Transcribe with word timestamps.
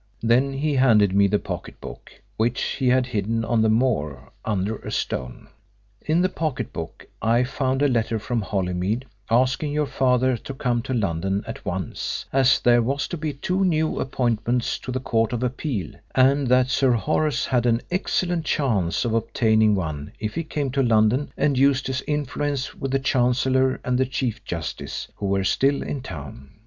Then 0.23 0.51
he 0.53 0.73
handed 0.73 1.13
me 1.13 1.27
the 1.27 1.37
pocket 1.37 1.79
book, 1.79 2.11
which 2.35 2.59
he 2.63 2.87
had 2.87 3.05
hidden 3.05 3.45
on 3.45 3.61
the 3.61 3.69
moor, 3.69 4.31
under 4.43 4.77
a 4.77 4.89
stone. 4.91 5.47
In 6.01 6.21
the 6.23 6.27
pocket 6.27 6.73
book 6.73 7.05
I 7.21 7.43
found 7.43 7.83
a 7.83 7.87
letter 7.87 8.17
from 8.17 8.41
Holymead 8.41 9.05
asking 9.29 9.73
your 9.73 9.85
father 9.85 10.37
to 10.37 10.55
come 10.55 10.81
to 10.81 10.95
London 10.95 11.43
at 11.45 11.63
once 11.63 12.25
as 12.33 12.59
there 12.59 12.81
were 12.81 12.97
to 12.97 13.15
be 13.15 13.31
two 13.31 13.63
new 13.63 13.99
appointments 13.99 14.79
to 14.79 14.91
the 14.91 14.99
Court 14.99 15.33
of 15.33 15.43
Appeal, 15.43 15.91
and 16.15 16.47
that 16.47 16.71
Sir 16.71 16.93
Horace 16.93 17.45
had 17.45 17.67
an 17.67 17.81
excellent 17.91 18.43
chance 18.43 19.05
of 19.05 19.13
obtaining 19.13 19.75
one 19.75 20.13
if 20.17 20.33
he 20.33 20.43
came 20.43 20.71
to 20.71 20.81
London 20.81 21.29
and 21.37 21.59
used 21.59 21.85
his 21.85 22.01
influence 22.07 22.73
with 22.73 22.89
the 22.89 22.97
Chancellor 22.97 23.79
and 23.85 23.99
the 23.99 24.07
Chief 24.07 24.43
Justice, 24.45 25.09
who 25.17 25.27
were 25.27 25.43
still 25.43 25.83
in 25.83 26.01
town. 26.01 26.49